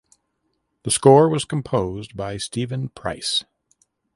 [0.81, 3.43] The score was composed by Steven Price.